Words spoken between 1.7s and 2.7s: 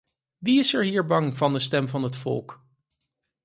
van het volk?